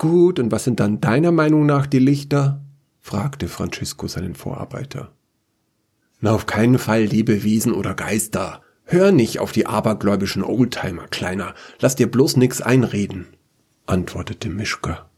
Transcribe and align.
Gut, 0.00 0.38
und 0.38 0.50
was 0.50 0.64
sind 0.64 0.80
dann 0.80 1.02
deiner 1.02 1.30
Meinung 1.30 1.66
nach 1.66 1.86
die 1.86 1.98
Lichter? 1.98 2.64
fragte 3.00 3.48
Francisco 3.48 4.08
seinen 4.08 4.34
Vorarbeiter. 4.34 5.12
Na, 6.20 6.32
auf 6.32 6.46
keinen 6.46 6.78
Fall 6.78 7.02
Lebewesen 7.02 7.74
oder 7.74 7.92
Geister. 7.92 8.62
Hör 8.84 9.12
nicht 9.12 9.40
auf 9.40 9.52
die 9.52 9.66
abergläubischen 9.66 10.42
Oldtimer, 10.42 11.06
Kleiner. 11.08 11.54
Lass 11.80 11.96
dir 11.96 12.10
bloß 12.10 12.38
nix 12.38 12.62
einreden, 12.62 13.26
antwortete 13.84 14.48
Mischka. 14.48 15.10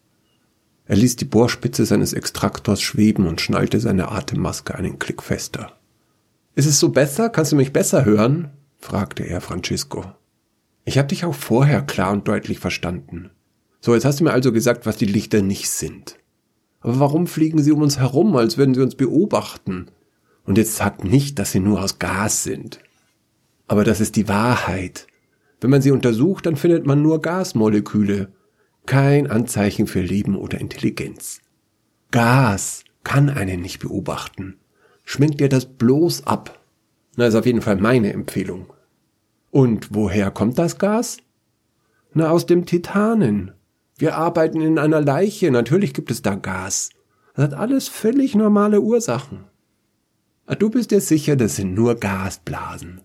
Er 0.86 0.96
ließ 0.96 1.14
die 1.14 1.26
Bohrspitze 1.26 1.86
seines 1.86 2.12
Extraktors 2.12 2.82
schweben 2.82 3.28
und 3.28 3.40
schnallte 3.40 3.78
seine 3.78 4.10
Atemmaske 4.10 4.74
einen 4.74 4.98
Klick 4.98 5.22
fester. 5.22 5.78
Ist 6.56 6.66
es 6.66 6.80
so 6.80 6.88
besser? 6.88 7.30
Kannst 7.30 7.52
du 7.52 7.56
mich 7.56 7.72
besser 7.72 8.04
hören? 8.04 8.50
fragte 8.78 9.22
er 9.22 9.40
Francisco. 9.40 10.12
Ich 10.84 10.98
hab 10.98 11.06
dich 11.06 11.24
auch 11.24 11.36
vorher 11.36 11.82
klar 11.82 12.10
und 12.10 12.26
deutlich 12.26 12.58
verstanden. 12.58 13.30
So, 13.84 13.94
jetzt 13.94 14.04
hast 14.04 14.20
du 14.20 14.24
mir 14.24 14.32
also 14.32 14.52
gesagt, 14.52 14.86
was 14.86 14.96
die 14.96 15.06
Lichter 15.06 15.42
nicht 15.42 15.68
sind. 15.68 16.16
Aber 16.80 17.00
warum 17.00 17.26
fliegen 17.26 17.60
sie 17.60 17.72
um 17.72 17.82
uns 17.82 17.98
herum, 17.98 18.36
als 18.36 18.56
würden 18.56 18.74
sie 18.74 18.80
uns 18.80 18.94
beobachten? 18.94 19.86
Und 20.44 20.56
jetzt 20.56 20.76
sag 20.76 21.02
nicht, 21.02 21.40
dass 21.40 21.50
sie 21.50 21.58
nur 21.58 21.82
aus 21.82 21.98
Gas 21.98 22.44
sind. 22.44 22.78
Aber 23.66 23.82
das 23.82 24.00
ist 24.00 24.14
die 24.14 24.28
Wahrheit. 24.28 25.08
Wenn 25.60 25.70
man 25.70 25.82
sie 25.82 25.90
untersucht, 25.90 26.46
dann 26.46 26.54
findet 26.54 26.86
man 26.86 27.02
nur 27.02 27.20
Gasmoleküle. 27.22 28.32
Kein 28.86 29.28
Anzeichen 29.28 29.88
für 29.88 30.00
Leben 30.00 30.36
oder 30.36 30.60
Intelligenz. 30.60 31.40
Gas 32.12 32.84
kann 33.02 33.30
einen 33.30 33.62
nicht 33.62 33.80
beobachten. 33.80 34.58
Schminkt 35.04 35.40
dir 35.40 35.48
das 35.48 35.66
bloß 35.66 36.28
ab. 36.28 36.60
Na, 37.16 37.26
ist 37.26 37.34
auf 37.34 37.46
jeden 37.46 37.62
Fall 37.62 37.76
meine 37.76 38.12
Empfehlung. 38.12 38.72
Und 39.50 39.92
woher 39.92 40.30
kommt 40.30 40.56
das 40.56 40.78
Gas? 40.78 41.18
Na, 42.14 42.30
aus 42.30 42.46
dem 42.46 42.64
Titanen. 42.64 43.52
Wir 44.02 44.16
arbeiten 44.16 44.60
in 44.60 44.80
einer 44.80 45.00
Leiche, 45.00 45.52
natürlich 45.52 45.94
gibt 45.94 46.10
es 46.10 46.22
da 46.22 46.34
Gas. 46.34 46.90
Das 47.36 47.44
hat 47.44 47.54
alles 47.54 47.86
völlig 47.86 48.34
normale 48.34 48.80
Ursachen. 48.80 49.44
Ah, 50.44 50.56
du 50.56 50.70
bist 50.70 50.90
dir 50.90 51.00
sicher, 51.00 51.36
das 51.36 51.54
sind 51.54 51.74
nur 51.74 51.94
Gasblasen. 51.94 53.02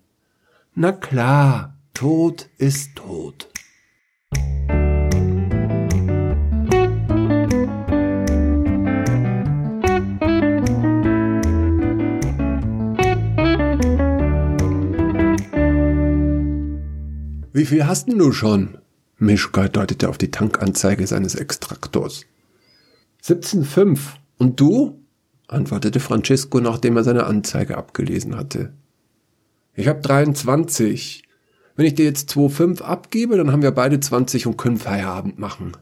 Na 0.73 0.92
klar, 0.92 1.78
Tod 1.94 2.50
ist 2.58 2.95
tot. 2.95 3.48
Wie 17.54 17.66
viel 17.66 17.86
hast 17.86 18.08
denn 18.08 18.17
du 18.17 18.32
schon? 18.32 18.80
Mischka 19.20 19.68
deutete 19.68 20.10
auf 20.10 20.18
die 20.18 20.32
Tankanzeige 20.32 21.08
seines 21.08 21.36
Extraktors. 21.36 22.26
17,5. 23.23 24.00
Und 24.38 24.60
du? 24.60 25.02
antwortete 25.48 26.00
Francesco, 26.00 26.60
nachdem 26.60 26.98
er 26.98 27.04
seine 27.04 27.26
Anzeige 27.26 27.78
abgelesen 27.78 28.36
hatte. 28.36 28.73
Ich 29.73 29.88
hab 29.88 30.04
23. 30.04 31.23
Wenn 31.76 31.86
ich 31.86 31.95
dir 31.95 32.06
jetzt 32.06 32.32
2,5 32.32 32.82
abgebe, 32.82 33.38
dann 33.38 33.52
haben 33.52 33.62
wir 33.62 33.72
beide 33.72 34.00
20 34.00 34.48
und 34.48 34.58
können 34.58 34.78
Feierabend 34.78 35.40
machen. 35.40 35.73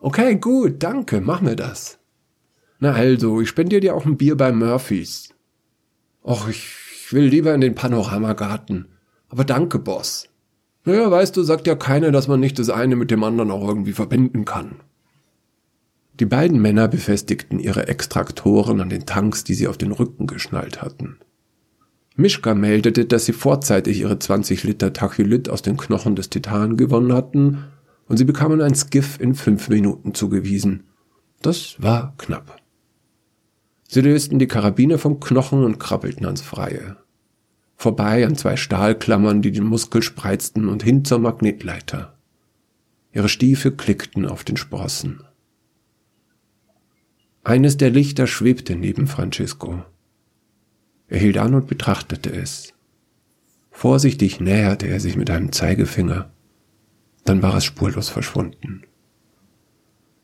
Okay, 0.00 0.36
gut, 0.36 0.82
danke, 0.82 1.20
mach 1.20 1.40
mir 1.40 1.56
das. 1.56 1.98
Na 2.78 2.92
also, 2.92 3.40
ich 3.40 3.48
spendiere 3.48 3.80
dir 3.80 3.94
auch 3.94 4.06
ein 4.06 4.16
Bier 4.16 4.36
bei 4.36 4.52
Murphys. 4.52 5.30
Och, 6.22 6.48
ich 6.48 7.12
will 7.12 7.24
lieber 7.24 7.54
in 7.54 7.60
den 7.60 7.74
Panoramagarten. 7.74 8.88
Aber 9.28 9.44
danke, 9.44 9.78
Boss. 9.78 10.28
Naja, 10.88 11.10
weißt 11.10 11.36
du, 11.36 11.42
sagt 11.42 11.66
ja 11.66 11.74
keiner, 11.74 12.12
dass 12.12 12.28
man 12.28 12.40
nicht 12.40 12.58
das 12.58 12.70
eine 12.70 12.96
mit 12.96 13.10
dem 13.10 13.22
anderen 13.22 13.50
auch 13.50 13.68
irgendwie 13.68 13.92
verbinden 13.92 14.46
kann. 14.46 14.76
Die 16.18 16.24
beiden 16.24 16.62
Männer 16.62 16.88
befestigten 16.88 17.58
ihre 17.58 17.88
Extraktoren 17.88 18.80
an 18.80 18.88
den 18.88 19.04
Tanks, 19.04 19.44
die 19.44 19.52
sie 19.52 19.68
auf 19.68 19.76
den 19.76 19.92
Rücken 19.92 20.26
geschnallt 20.26 20.80
hatten. 20.80 21.18
Mischka 22.16 22.54
meldete, 22.54 23.04
dass 23.04 23.26
sie 23.26 23.34
vorzeitig 23.34 24.00
ihre 24.00 24.18
20 24.18 24.64
Liter 24.64 24.94
Tachylit 24.94 25.50
aus 25.50 25.60
den 25.60 25.76
Knochen 25.76 26.16
des 26.16 26.30
Titan 26.30 26.78
gewonnen 26.78 27.12
hatten 27.12 27.64
und 28.06 28.16
sie 28.16 28.24
bekamen 28.24 28.62
ein 28.62 28.74
Skiff 28.74 29.20
in 29.20 29.34
fünf 29.34 29.68
Minuten 29.68 30.14
zugewiesen. 30.14 30.84
Das 31.42 31.76
war 31.82 32.14
knapp. 32.16 32.62
Sie 33.86 34.00
lösten 34.00 34.38
die 34.38 34.48
Karabine 34.48 34.96
vom 34.96 35.20
Knochen 35.20 35.64
und 35.64 35.78
krabbelten 35.78 36.24
ans 36.24 36.40
Freie. 36.40 36.96
Vorbei 37.80 38.26
an 38.26 38.34
zwei 38.34 38.56
Stahlklammern, 38.56 39.40
die 39.40 39.52
den 39.52 39.62
Muskel 39.62 40.02
spreizten 40.02 40.68
und 40.68 40.82
hin 40.82 41.04
zur 41.04 41.20
Magnetleiter. 41.20 42.18
Ihre 43.12 43.28
Stiefel 43.28 43.70
klickten 43.70 44.26
auf 44.26 44.42
den 44.42 44.56
Sprossen. 44.56 45.22
Eines 47.44 47.76
der 47.76 47.90
Lichter 47.90 48.26
schwebte 48.26 48.74
neben 48.74 49.06
Francisco. 49.06 49.84
Er 51.06 51.20
hielt 51.20 51.38
an 51.38 51.54
und 51.54 51.68
betrachtete 51.68 52.30
es. 52.30 52.74
Vorsichtig 53.70 54.40
näherte 54.40 54.88
er 54.88 54.98
sich 54.98 55.14
mit 55.14 55.30
einem 55.30 55.52
Zeigefinger. 55.52 56.32
Dann 57.24 57.42
war 57.42 57.54
es 57.54 57.64
spurlos 57.64 58.08
verschwunden. 58.08 58.82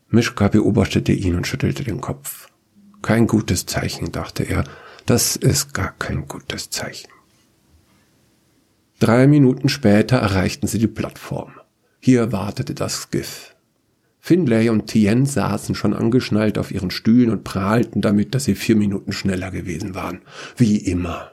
Mischka 0.09 0.48
beobachtete 0.48 1.12
ihn 1.12 1.37
und 1.37 1.47
schüttelte 1.47 1.84
den 1.84 2.00
Kopf. 2.00 2.48
Kein 3.00 3.28
gutes 3.28 3.64
Zeichen, 3.64 4.10
dachte 4.10 4.43
er. 4.43 4.64
Das 5.06 5.37
ist 5.37 5.72
gar 5.72 5.93
kein 5.93 6.26
gutes 6.26 6.70
Zeichen. 6.70 7.13
Drei 9.00 9.27
Minuten 9.27 9.69
später 9.69 10.16
erreichten 10.16 10.66
sie 10.66 10.78
die 10.78 10.87
Plattform. 10.87 11.53
Hier 12.00 12.32
wartete 12.32 12.75
das 12.75 13.03
Skiff. 13.03 13.55
Finlay 14.21 14.71
und 14.71 14.87
Tien 14.87 15.27
saßen 15.27 15.75
schon 15.75 15.93
angeschnallt 15.93 16.56
auf 16.56 16.71
ihren 16.71 16.91
Stühlen 16.91 17.31
und 17.31 17.44
prahlten 17.44 18.00
damit, 18.00 18.34
dass 18.34 18.44
sie 18.44 18.55
vier 18.55 18.77
Minuten 18.77 19.12
schneller 19.12 19.50
gewesen 19.50 19.94
waren. 19.94 20.22
Wie 20.56 20.78
immer. 20.78 21.32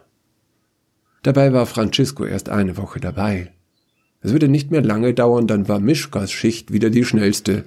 Dabei 1.24 1.54
war 1.54 1.66
Francisco 1.66 2.26
erst 2.26 2.50
eine 2.50 2.78
Woche 2.78 3.00
dabei. 3.00 3.54
Es 4.22 4.34
würde 4.34 4.48
nicht 4.48 4.72
mehr 4.72 4.82
lange 4.82 5.14
dauern, 5.14 5.48
dann 5.48 5.68
war 5.68 5.80
Mischkas 5.80 6.32
Schicht 6.32 6.74
wieder 6.74 6.90
die 6.90 7.06
schnellste. 7.06 7.64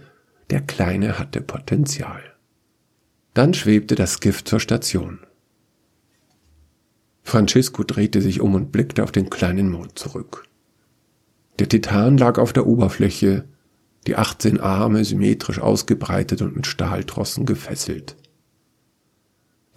Der 0.51 0.61
Kleine 0.61 1.19
hatte 1.19 1.41
Potenzial. 1.41 2.23
Dann 3.33 3.55
schwebte 3.55 3.95
das 3.95 4.21
Gift 4.21 4.49
zur 4.49 4.61
Station. 4.61 5.21
Francisco 7.25 7.83
drehte 7.83 8.21
sich 8.21 8.41
um 8.41 8.55
und 8.55 8.71
blickte 8.71 9.03
auf 9.03 9.11
den 9.11 9.31
kleinen 9.31 9.71
Mond 9.71 9.99
zurück. 9.99 10.47
Der 11.59 11.69
Titan 11.69 12.19
lag 12.19 12.39
auf 12.39 12.53
der 12.53 12.67
Oberfläche, 12.67 13.45
die 14.07 14.17
18 14.17 14.61
Arme 14.61 15.05
symmetrisch 15.05 15.59
ausgebreitet 15.59 16.43
und 16.43 16.55
mit 16.55 16.67
Stahltrossen 16.67 17.47
gefesselt. 17.47 18.17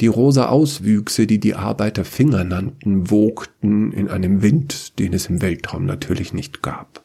Die 0.02 0.08
rosa 0.08 0.50
Auswüchse, 0.50 1.26
die 1.26 1.40
die 1.40 1.56
Arbeiter 1.56 2.06
Finger 2.06 2.44
nannten, 2.44 3.10
wogten 3.10 3.92
in 3.94 4.10
einem 4.10 4.44
Wind, 4.44 5.00
den 5.00 5.14
es 5.14 5.28
im 5.28 5.42
Weltraum 5.42 5.86
natürlich 5.86 6.34
nicht 6.34 6.62
gab. 6.62 7.04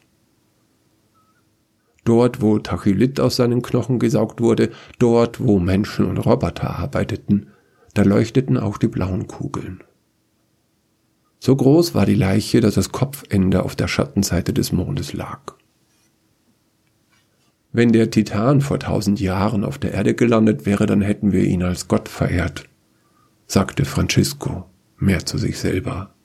Dort, 2.03 2.41
wo 2.41 2.59
Tachylit 2.59 3.19
aus 3.19 3.37
seinen 3.37 3.61
Knochen 3.61 3.97
gesaugt 3.97 4.41
wurde, 4.41 4.71
dort, 4.99 5.39
wo 5.39 5.57
Menschen 5.59 6.05
und 6.05 6.17
Roboter 6.17 6.77
arbeiteten, 6.77 7.47
da 7.93 8.03
leuchteten 8.03 8.57
auch 8.57 8.77
die 8.77 8.89
blauen 8.89 9.27
Kugeln. 9.27 9.83
So 11.45 11.57
groß 11.57 11.93
war 11.93 12.05
die 12.05 12.15
Leiche, 12.15 12.61
dass 12.61 12.75
das 12.75 12.93
Kopfende 12.93 13.63
auf 13.63 13.75
der 13.75 13.89
Schattenseite 13.89 14.53
des 14.53 14.71
Mondes 14.71 15.11
lag. 15.11 15.41
Wenn 17.73 17.91
der 17.91 18.11
Titan 18.11 18.61
vor 18.61 18.79
tausend 18.79 19.19
Jahren 19.19 19.65
auf 19.65 19.77
der 19.77 19.93
Erde 19.93 20.13
gelandet 20.13 20.65
wäre, 20.65 20.85
dann 20.85 21.01
hätten 21.01 21.33
wir 21.33 21.43
ihn 21.43 21.61
als 21.61 21.89
Gott 21.89 22.07
verehrt, 22.07 22.69
sagte 23.45 23.83
Francisco, 23.83 24.69
mehr 24.95 25.25
zu 25.25 25.37
sich 25.37 25.59
selber. 25.59 26.15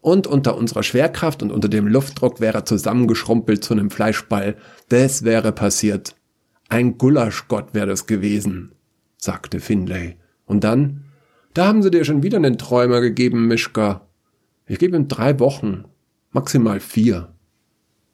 Und 0.00 0.26
unter 0.26 0.56
unserer 0.56 0.82
Schwerkraft 0.82 1.44
und 1.44 1.52
unter 1.52 1.68
dem 1.68 1.86
Luftdruck 1.86 2.40
wäre 2.40 2.58
er 2.58 2.64
zusammengeschrumpelt 2.64 3.62
zu 3.62 3.74
einem 3.74 3.90
Fleischball. 3.90 4.56
Das 4.88 5.22
wäre 5.22 5.52
passiert. 5.52 6.16
Ein 6.68 6.98
Gulaschgott 6.98 7.74
wäre 7.74 7.86
das 7.86 8.08
gewesen, 8.08 8.72
sagte 9.18 9.60
Finlay. 9.60 10.16
Und 10.46 10.64
dann? 10.64 11.03
Da 11.54 11.66
haben 11.66 11.82
sie 11.82 11.90
dir 11.90 12.04
schon 12.04 12.24
wieder 12.24 12.36
einen 12.36 12.58
Träumer 12.58 13.00
gegeben, 13.00 13.46
Mischka. 13.46 14.08
Ich 14.66 14.78
gebe 14.78 14.96
ihm 14.96 15.06
drei 15.06 15.38
Wochen, 15.38 15.84
maximal 16.32 16.80
vier. 16.80 17.32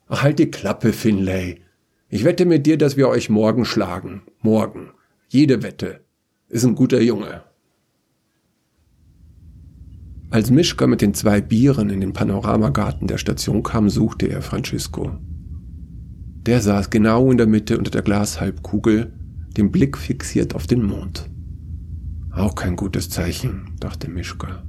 Ach, 0.08 0.22
halt 0.22 0.38
die 0.38 0.50
Klappe, 0.50 0.92
Finlay. 0.92 1.60
Ich 2.08 2.25
wette 2.25 2.44
mit 2.44 2.66
dir, 2.66 2.76
dass 2.76 2.96
wir 2.96 3.08
euch 3.08 3.31
morgen 3.31 3.64
schlagen. 3.64 4.22
Morgen. 4.42 4.90
Jede 5.28 5.62
Wette. 5.62 6.00
Ist 6.48 6.64
ein 6.64 6.75
guter 6.75 7.00
Junge. 7.00 7.44
Als 10.28 10.50
Mischka 10.50 10.86
mit 10.86 11.00
den 11.00 11.14
zwei 11.14 11.40
Bieren 11.40 11.88
in 11.88 12.00
den 12.00 12.12
Panoramagarten 12.12 13.06
der 13.06 13.19
Station 13.19 13.62
kam, 13.62 13.88
suchte 13.88 14.26
er 14.26 14.43
Francisco. 14.43 15.12
Der 16.46 16.60
saß 16.60 16.90
genau 16.90 17.31
in 17.31 17.38
der 17.38 17.46
Mitte 17.46 17.78
unter 17.78 17.90
der 17.90 18.02
Glashalbkugel, 18.02 19.12
den 19.56 19.70
Blick 19.70 19.96
fixiert 19.96 20.54
auf 20.54 20.66
den 20.66 20.82
Mond. 20.82 21.31
Auch 22.40 22.54
kein 22.54 22.75
gutes 22.75 23.10
Zeichen, 23.10 23.76
dachte 23.81 24.08
Mischka. 24.08 24.62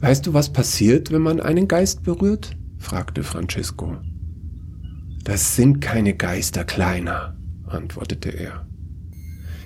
Weißt 0.00 0.26
du, 0.26 0.34
was 0.34 0.52
passiert, 0.52 1.12
wenn 1.12 1.22
man 1.22 1.40
einen 1.40 1.68
Geist 1.68 2.02
berührt? 2.02 2.56
fragte 2.76 3.22
Francisco. 3.22 3.98
Das 5.22 5.54
sind 5.54 5.80
keine 5.80 6.14
Geister, 6.14 6.64
Kleiner, 6.64 7.36
antwortete 7.68 8.30
er. 8.30 8.66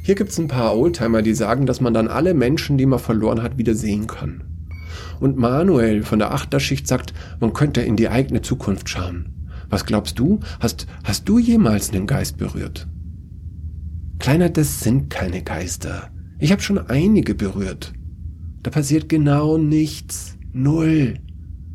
Hier 0.03 0.15
gibt's 0.15 0.39
ein 0.39 0.47
paar 0.47 0.77
Oldtimer, 0.77 1.23
die 1.23 1.33
sagen, 1.33 1.65
dass 1.65 1.81
man 1.81 1.95
dann 1.95 2.07
alle 2.07 2.35
Menschen, 2.35 2.77
die 2.77 2.85
man 2.85 2.99
verloren 2.99 3.43
hat, 3.43 3.57
wieder 3.57 3.75
sehen 3.75 4.07
kann. 4.07 4.45
Und 5.21 5.39
Manuel 5.39 6.03
von 6.03 6.19
der 6.19 6.35
Achterschicht 6.35 6.87
sagt, 6.87 7.15
man 7.41 7.55
könnte 7.55 7.81
in 7.81 7.97
die 7.97 8.11
eigene 8.11 8.43
Zukunft 8.43 8.91
schauen. 8.91 9.49
Was 9.71 9.87
glaubst 9.87 10.19
du? 10.19 10.41
Hast, 10.61 10.87
hast 11.03 11.27
du 11.31 11.39
jemals 11.39 11.93
einen 11.93 12.07
Geist 12.07 12.37
berührt? 12.37 12.87
Kleiner, 14.19 14.51
das 14.51 14.81
sind 14.81 15.09
keine 15.09 15.43
Geister. 15.43 16.11
Ich 16.39 16.53
habe 16.53 16.61
schon 16.61 16.79
einige 16.79 17.35
berührt. 17.35 17.93
Da 18.63 18.71
passiert 18.71 19.09
genau 19.09 19.57
nichts. 19.57 20.37
Null. 20.53 21.15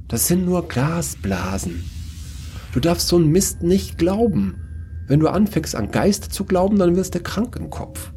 Das 0.07 0.27
sind 0.27 0.45
nur 0.45 0.67
Glasblasen. 0.67 1.83
Du 2.73 2.79
darfst 2.79 3.07
so 3.07 3.15
einen 3.15 3.31
Mist 3.31 3.63
nicht 3.63 3.97
glauben. 3.97 4.55
Wenn 5.07 5.19
du 5.19 5.27
anfängst 5.27 5.75
an 5.75 5.91
Geist 5.91 6.31
zu 6.31 6.45
glauben, 6.45 6.77
dann 6.77 6.95
wirst 6.95 7.15
du 7.15 7.19
krank 7.19 7.55
im 7.59 7.69
Kopf. 7.69 8.13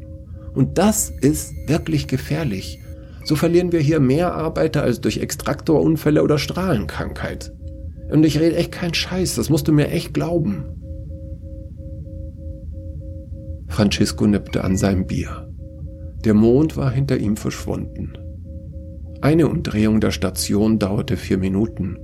Und 0.53 0.77
das 0.77 1.09
ist 1.09 1.53
wirklich 1.67 2.07
gefährlich. 2.07 2.79
So 3.23 3.35
verlieren 3.35 3.71
wir 3.71 3.79
hier 3.79 3.99
mehr 3.99 4.33
Arbeiter 4.33 4.83
als 4.83 5.01
durch 5.01 5.17
Extraktorunfälle 5.17 6.21
oder 6.21 6.37
Strahlenkrankheit. 6.37 7.51
Und 8.11 8.23
ich 8.23 8.39
rede 8.39 8.55
echt 8.55 8.71
keinen 8.71 8.93
Scheiß, 8.93 9.35
das 9.35 9.49
musst 9.49 9.67
du 9.67 9.71
mir 9.71 9.89
echt 9.89 10.13
glauben. 10.13 10.65
Francisco 13.67 14.27
nippte 14.27 14.63
an 14.63 14.77
seinem 14.77 15.07
Bier. 15.07 15.51
Der 16.25 16.33
Mond 16.33 16.75
war 16.75 16.91
hinter 16.91 17.17
ihm 17.17 17.37
verschwunden. 17.37 18.13
Eine 19.21 19.47
Umdrehung 19.47 20.01
der 20.01 20.09
Station 20.09 20.79
dauerte 20.79 21.17
vier 21.17 21.37
Minuten, 21.37 21.97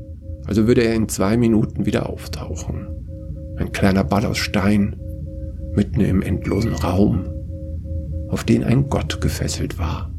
also 0.46 0.68
würde 0.68 0.84
er 0.84 0.94
in 0.94 1.10
zwei 1.10 1.38
Minuten 1.38 1.88
wieder 1.88 2.08
auftauchen. 2.08 2.88
Ein 3.58 3.72
kleiner 3.72 4.04
Ball 4.04 4.26
aus 4.26 4.38
Stein, 4.38 4.96
mitten 5.76 6.02
im 6.02 6.22
endlosen 6.22 6.74
Raum, 6.74 7.26
auf 8.30 8.44
den 8.44 8.64
ein 8.64 8.90
Gott 8.90 9.22
gefesselt 9.22 9.80
war. 9.80 10.14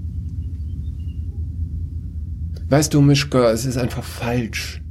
Weißt 2.69 2.93
du, 2.95 3.03
Mischka, 3.03 3.53
es 3.53 3.67
ist 3.67 3.77
einfach 3.77 4.03
falsch. 4.03 4.83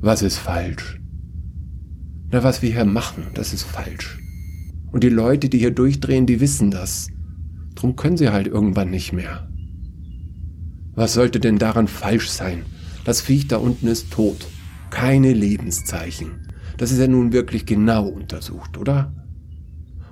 Was 0.00 0.20
ist 0.20 0.36
falsch? 0.36 1.00
Na, 2.30 2.42
was 2.42 2.60
wir 2.60 2.72
hier 2.72 2.84
machen, 2.84 3.28
das 3.32 3.54
ist 3.54 3.62
falsch. 3.62 4.18
Und 4.92 5.02
die 5.02 5.08
Leute, 5.08 5.48
die 5.48 5.58
hier 5.58 5.70
durchdrehen, 5.70 6.26
die 6.26 6.40
wissen 6.40 6.70
das. 6.70 7.08
Drum 7.78 7.94
können 7.94 8.16
sie 8.16 8.30
halt 8.30 8.48
irgendwann 8.48 8.90
nicht 8.90 9.12
mehr. 9.12 9.46
Was 10.96 11.14
sollte 11.14 11.38
denn 11.38 11.58
daran 11.58 11.86
falsch 11.86 12.28
sein? 12.28 12.64
Das 13.04 13.20
Viech 13.20 13.46
da 13.46 13.58
unten 13.58 13.86
ist 13.86 14.10
tot. 14.10 14.48
Keine 14.90 15.32
Lebenszeichen. 15.32 16.48
Das 16.76 16.90
ist 16.90 16.98
ja 16.98 17.06
nun 17.06 17.32
wirklich 17.32 17.66
genau 17.66 18.08
untersucht, 18.08 18.78
oder? 18.78 19.12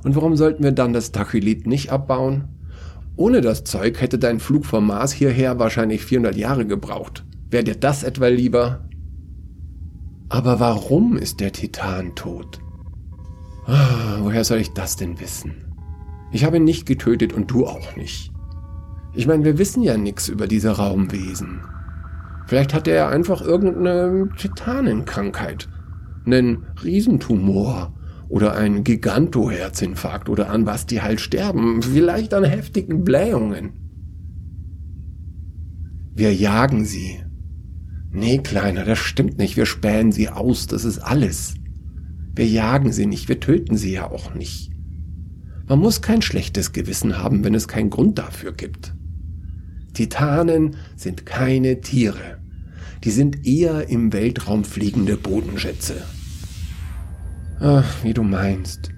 Und 0.04 0.14
warum 0.14 0.36
sollten 0.36 0.62
wir 0.62 0.70
dann 0.70 0.92
das 0.92 1.10
Tachylit 1.10 1.66
nicht 1.66 1.90
abbauen? 1.90 2.44
Ohne 3.16 3.40
das 3.40 3.64
Zeug 3.64 4.00
hätte 4.00 4.20
dein 4.20 4.38
Flug 4.38 4.64
vom 4.64 4.86
Mars 4.86 5.10
hierher 5.10 5.58
wahrscheinlich 5.58 6.04
400 6.04 6.36
Jahre 6.36 6.66
gebraucht. 6.66 7.24
Wäre 7.50 7.64
dir 7.64 7.74
das 7.74 8.04
etwa 8.04 8.28
lieber? 8.28 8.88
Aber 10.28 10.60
warum 10.60 11.16
ist 11.16 11.40
der 11.40 11.50
Titan 11.50 12.14
tot? 12.14 12.60
Ah, 13.66 14.18
woher 14.20 14.44
soll 14.44 14.58
ich 14.58 14.72
das 14.72 14.94
denn 14.94 15.18
wissen? 15.18 15.65
Ich 16.32 16.44
habe 16.44 16.56
ihn 16.56 16.64
nicht 16.64 16.86
getötet 16.86 17.32
und 17.32 17.50
du 17.50 17.66
auch 17.66 17.96
nicht. 17.96 18.32
Ich 19.14 19.26
meine, 19.26 19.44
wir 19.44 19.58
wissen 19.58 19.82
ja 19.82 19.96
nichts 19.96 20.28
über 20.28 20.46
diese 20.46 20.70
Raumwesen. 20.70 21.62
Vielleicht 22.46 22.74
hat 22.74 22.86
er 22.86 23.08
einfach 23.08 23.40
irgendeine 23.40 24.28
Titanenkrankheit, 24.36 25.68
einen 26.24 26.66
Riesentumor 26.82 27.94
oder 28.28 28.54
einen 28.54 28.84
Gigantoherzinfarkt 28.84 30.28
oder 30.28 30.50
an 30.50 30.66
was 30.66 30.86
die 30.86 31.00
halt 31.00 31.20
sterben, 31.20 31.82
vielleicht 31.82 32.34
an 32.34 32.44
heftigen 32.44 33.04
Blähungen. 33.04 33.72
Wir 36.14 36.34
jagen 36.34 36.84
sie. 36.84 37.22
Nee, 38.10 38.38
Kleiner, 38.38 38.84
das 38.84 38.98
stimmt 38.98 39.38
nicht. 39.38 39.56
Wir 39.56 39.66
spähen 39.66 40.12
sie 40.12 40.28
aus, 40.28 40.66
das 40.66 40.84
ist 40.84 40.98
alles. 40.98 41.54
Wir 42.34 42.46
jagen 42.46 42.92
sie 42.92 43.06
nicht, 43.06 43.28
wir 43.28 43.40
töten 43.40 43.76
sie 43.76 43.92
ja 43.92 44.10
auch 44.10 44.34
nicht. 44.34 44.75
Man 45.68 45.80
muss 45.80 46.00
kein 46.00 46.22
schlechtes 46.22 46.72
Gewissen 46.72 47.18
haben, 47.18 47.42
wenn 47.42 47.54
es 47.54 47.66
keinen 47.66 47.90
Grund 47.90 48.18
dafür 48.18 48.52
gibt. 48.52 48.94
Titanen 49.94 50.76
sind 50.94 51.26
keine 51.26 51.80
Tiere. 51.80 52.38
Die 53.02 53.10
sind 53.10 53.46
eher 53.46 53.88
im 53.88 54.12
Weltraum 54.12 54.64
fliegende 54.64 55.16
Bodenschätze. 55.16 56.04
Ach, 57.60 58.04
wie 58.04 58.14
du 58.14 58.22
meinst. 58.22 58.90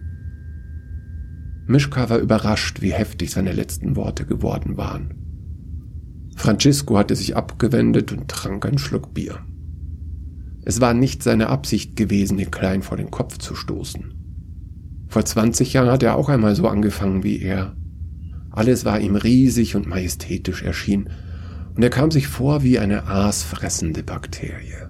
Mischka 1.67 2.11
war 2.11 2.19
überrascht, 2.19 2.81
wie 2.81 2.93
heftig 2.93 3.31
seine 3.31 3.53
letzten 3.53 3.95
Worte 3.97 4.27
geworden 4.27 4.77
waren. 4.77 5.15
Francisco 6.37 6.97
hatte 6.97 7.17
sich 7.17 7.37
abgewendet 7.37 8.13
und 8.13 8.29
trank 8.29 8.67
einen 8.67 8.79
Schluck 8.79 9.15
Bier. 9.15 9.41
Es 10.65 10.81
war 10.81 10.95
nicht 10.95 11.23
seine 11.23 11.49
Absicht 11.49 11.97
gewesen, 11.97 12.37
den 12.39 12.51
Kleinen 12.51 12.83
vor 12.83 12.97
den 12.97 13.11
Kopf 13.11 13.39
zu 13.39 13.55
stoßen. 13.55 14.18
Vor 15.09 15.25
20 15.25 15.73
Jahren 15.73 15.91
hat 15.91 16.03
er 16.03 16.17
auch 16.17 16.29
einmal 16.29 16.55
so 16.55 16.69
angefangen 16.69 17.25
wie 17.25 17.41
er. 17.41 17.75
Alles 18.51 18.85
war 18.85 19.01
ihm 19.01 19.17
riesig 19.17 19.77
und 19.77 19.87
majestätisch 19.87 20.63
erschienen, 20.63 21.11
und 21.75 21.83
er 21.83 21.91
kam 21.91 22.11
sich 22.11 22.27
vor 22.27 22.63
wie 22.63 22.79
eine 22.79 23.07
aasfressende 23.07 24.03
Bakterie. 24.03 24.89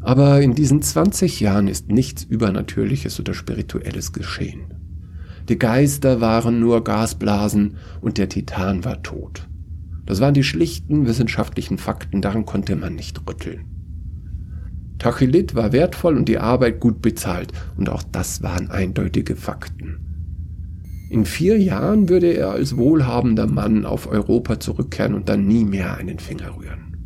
Aber 0.00 0.42
in 0.42 0.54
diesen 0.54 0.82
20 0.82 1.38
Jahren 1.40 1.68
ist 1.68 1.88
nichts 1.88 2.24
Übernatürliches 2.24 3.20
oder 3.20 3.34
Spirituelles 3.34 4.12
geschehen. 4.12 4.74
Die 5.48 5.58
Geister 5.58 6.20
waren 6.20 6.58
nur 6.58 6.82
Gasblasen 6.84 7.76
und 8.00 8.18
der 8.18 8.28
Titan 8.28 8.84
war 8.84 9.02
tot. 9.02 9.48
Das 10.04 10.20
waren 10.20 10.34
die 10.34 10.42
schlichten 10.42 11.06
wissenschaftlichen 11.06 11.78
Fakten, 11.78 12.20
daran 12.20 12.44
konnte 12.44 12.74
man 12.74 12.96
nicht 12.96 13.20
rütteln. 13.28 13.71
Tachilit 15.02 15.56
war 15.56 15.72
wertvoll 15.72 16.16
und 16.16 16.28
die 16.28 16.38
Arbeit 16.38 16.78
gut 16.78 17.02
bezahlt, 17.02 17.52
und 17.76 17.88
auch 17.88 18.04
das 18.12 18.40
waren 18.44 18.70
eindeutige 18.70 19.34
Fakten. 19.34 19.98
In 21.10 21.24
vier 21.24 21.58
Jahren 21.58 22.08
würde 22.08 22.28
er 22.28 22.52
als 22.52 22.76
wohlhabender 22.76 23.48
Mann 23.48 23.84
auf 23.84 24.06
Europa 24.06 24.60
zurückkehren 24.60 25.14
und 25.14 25.28
dann 25.28 25.44
nie 25.44 25.64
mehr 25.64 25.96
einen 25.96 26.20
Finger 26.20 26.56
rühren. 26.56 26.96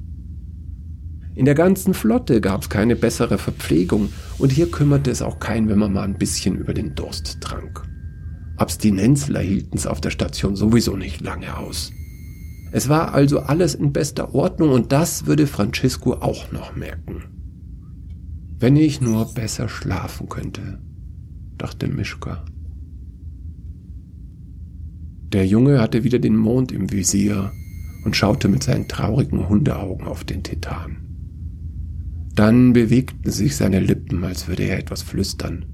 In 1.35 1.47
der 1.47 1.55
ganzen 1.55 1.95
Flotte 1.95 2.43
gab 2.43 2.63
es 2.63 2.69
keine 2.69 2.97
bessere 2.97 3.39
Verpflegung 3.39 4.11
und 4.37 4.53
hier 4.53 4.71
kümmerte 4.71 5.11
es 5.11 5.23
auch 5.23 5.39
keinen, 5.39 5.71
wenn 5.71 5.79
man 5.79 5.95
mal 5.95 6.03
ein 6.03 6.19
bisschen 6.19 6.55
über 6.55 6.75
den 6.75 6.95
Durst 6.95 7.41
trank. 7.41 7.83
Abstinenzler 8.59 9.41
hielten 9.41 9.79
es 9.79 9.87
auf 9.87 10.03
der 10.03 10.11
Station 10.11 10.55
sowieso 10.55 10.97
nicht 10.97 11.23
lange 11.23 11.57
aus. 11.57 11.93
Es 12.73 12.91
war 12.91 13.15
also 13.15 13.41
alles 13.41 13.75
in 13.75 13.95
bester 13.95 14.35
Ordnung 14.35 14.69
und 14.73 14.93
das 14.93 15.25
würde 15.25 15.47
Francisco 15.47 16.13
auch 16.13 16.53
noch 16.53 16.77
merken. 16.77 17.36
Wenn 18.59 18.77
ich 18.77 19.01
nur 19.03 19.35
besser 19.35 19.69
schlafen 19.69 20.29
könnte, 20.29 20.79
dachte 21.59 21.89
Mischka. 21.89 22.45
Der 25.33 25.47
Junge 25.47 25.81
hatte 25.81 26.05
wieder 26.05 26.19
den 26.19 26.37
Mond 26.37 26.73
im 26.73 26.91
Visier 26.91 27.53
und 28.05 28.17
schaute 28.17 28.49
mit 28.49 28.63
seinen 28.63 28.89
traurigen 28.89 29.49
Hundeaugen 29.49 30.07
auf 30.07 30.25
den 30.25 30.43
Titan. 30.43 30.99
Dann 32.35 32.73
bewegten 32.73 33.31
sich 33.31 33.57
seine 33.57 33.81
Lippen, 33.81 34.25
als 34.25 34.49
würde 34.49 34.63
er 34.63 34.79
etwas 34.79 35.03
flüstern. 35.03 35.67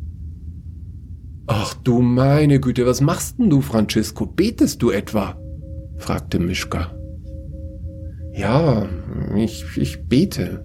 Ach 1.46 1.74
du 1.74 2.00
meine 2.00 2.60
Güte, 2.60 2.86
was 2.86 3.00
machst 3.00 3.38
denn 3.38 3.50
du, 3.50 3.60
Francisco? 3.60 4.26
Betest 4.26 4.82
du 4.82 4.90
etwa? 4.90 5.36
fragte 5.98 6.38
Mischka. 6.38 6.96
Ja, 8.34 8.88
ich, 9.36 9.64
ich 9.76 10.08
bete. 10.08 10.64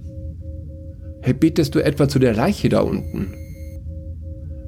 Hey, 1.28 1.34
betest 1.34 1.76
du 1.76 1.84
etwa 1.84 2.08
zu 2.08 2.20
der 2.20 2.34
Leiche 2.34 2.70
da 2.70 2.80
unten? 2.80 3.34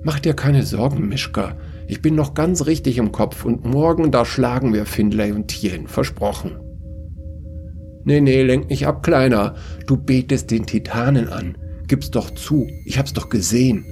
Mach 0.03 0.19
dir 0.19 0.33
keine 0.33 0.63
Sorgen, 0.63 1.07
Mischka. 1.07 1.55
Ich 1.87 2.01
bin 2.01 2.15
noch 2.15 2.33
ganz 2.33 2.65
richtig 2.65 2.97
im 2.97 3.13
Kopf 3.13 3.45
und 3.45 3.63
morgen 3.63 4.11
da 4.11 4.25
schlagen 4.25 4.73
wir 4.73 4.85
Findlay 4.85 5.31
und 5.31 5.47
Tien, 5.47 5.87
versprochen. 5.87 6.59
Nee, 8.03 8.19
nee, 8.19 8.43
lenk 8.43 8.69
nicht 8.69 8.85
ab, 8.87 9.03
Kleiner. 9.03 9.55
Du 9.87 9.95
betest 9.95 10.51
den 10.51 10.65
Titanen 10.65 11.29
an. 11.29 11.57
Gib's 11.87 12.11
doch 12.11 12.29
zu. 12.31 12.67
Ich 12.83 12.99
hab's 12.99 13.13
doch 13.13 13.29
gesehen. 13.29 13.85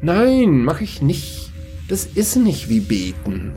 Nein, 0.00 0.64
mach 0.64 0.80
ich 0.80 1.00
nicht. 1.00 1.52
Das 1.86 2.06
ist 2.06 2.34
nicht 2.34 2.68
wie 2.68 2.80
beten. 2.80 3.52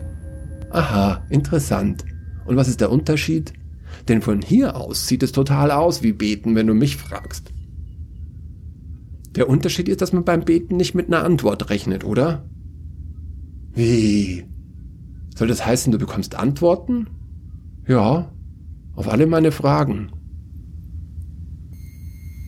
Aha, 0.70 1.26
interessant. 1.32 2.06
Und 2.46 2.56
was 2.56 2.68
ist 2.68 2.82
der 2.82 2.92
Unterschied? 2.92 3.54
Denn 4.08 4.22
von 4.22 4.44
hier 4.44 4.76
aus 4.76 5.08
sieht 5.08 5.24
es 5.24 5.32
total 5.32 5.72
aus 5.72 6.04
wie 6.04 6.14
beten, 6.14 6.54
wenn 6.54 6.68
du 6.68 6.76
mich 6.76 6.98
fragst. 6.98 7.52
Der 9.36 9.48
Unterschied 9.50 9.88
ist, 9.88 10.02
dass 10.02 10.14
man 10.14 10.26
beim 10.26 10.42
Beten 10.42 10.78
nicht 10.78 10.94
mit 10.94 11.08
einer 11.08 11.24
Antwort 11.24 11.70
rechnet, 11.70 12.04
oder? 12.04 12.44
Wie? 13.74 14.46
Soll 15.36 15.48
das 15.48 15.66
heißen, 15.66 15.92
du 15.92 15.98
bekommst 15.98 16.36
Antworten? 16.36 17.08
Ja, 17.88 18.32
auf 18.96 19.08
alle 19.08 19.28
meine 19.28 19.52
Fragen. 19.52 20.12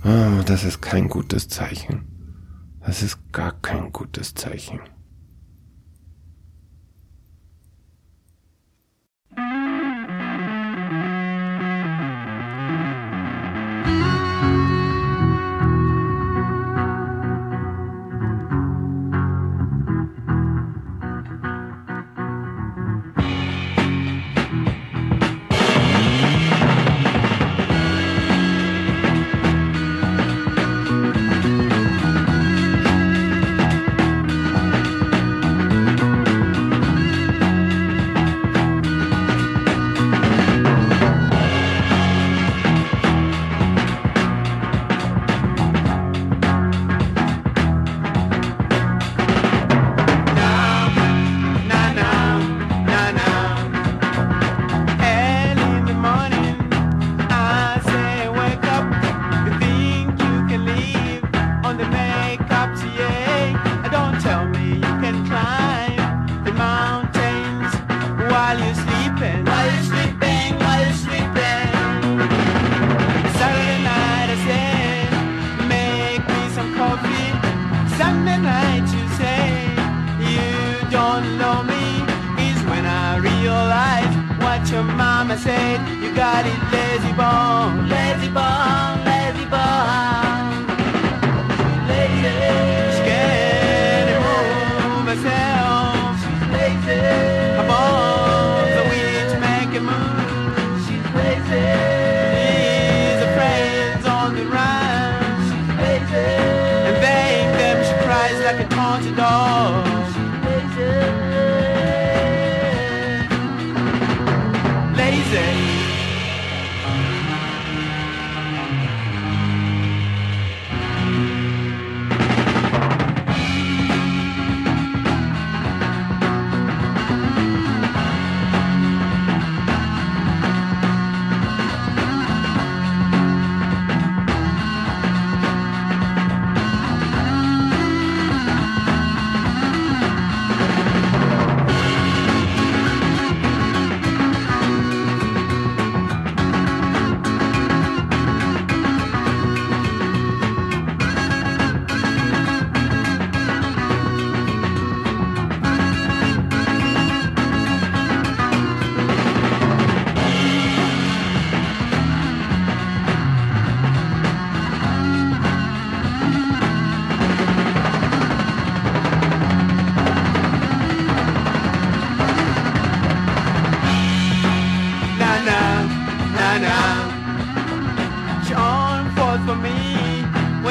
Oh, 0.04 0.44
das 0.46 0.66
ist 0.66 0.82
kein 0.82 1.08
gutes 1.08 1.48
Zeichen. 1.48 2.04
Das 2.86 3.02
ist 3.02 3.18
gar 3.32 3.54
kein 3.62 3.94
gutes 3.94 4.36
Zeichen. 4.36 4.80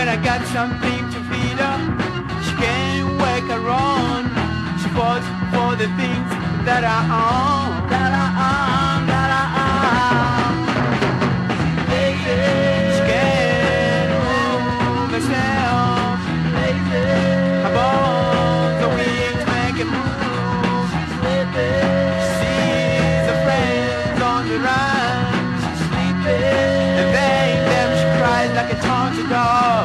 When 0.02 0.08
I 0.08 0.16
got 0.16 0.44
something 0.48 1.02
to 1.14 1.18
feed 1.30 1.58
her. 1.62 1.78
She 2.42 2.52
can't 2.56 3.20
her 3.52 3.68
on. 3.70 4.22
She 4.80 4.88
falls 4.96 5.26
for 5.52 5.70
the 5.78 5.86
things 6.00 6.30
that 6.66 6.82
I 6.82 7.00
own, 7.22 7.86
that 7.92 8.12
I 8.24 8.28
own, 8.50 9.00
that 9.12 9.30
I 9.42 9.44
own. 9.62 10.54
She 12.94 13.02
can't 13.10 14.10
move 14.26 15.10
herself. 15.14 16.18
Her 17.64 17.72
bones 17.78 18.80
are 18.84 18.94
weak 18.98 19.34
to 19.38 19.46
make 19.54 19.78
a 19.84 19.86
move. 19.94 20.90
She 22.26 22.38
sees 22.38 23.24
her 23.30 23.38
friends 23.46 24.18
on 24.32 24.42
the 24.50 24.58
run. 24.66 25.30
She's 25.62 25.80
sleeping. 25.86 26.98
And 27.00 27.08
they 27.16 27.46
them 27.70 27.88
she 28.00 28.06
cries 28.18 28.52
like 28.58 28.70
a 28.76 28.78
taunted 28.82 29.28
dog. 29.28 29.81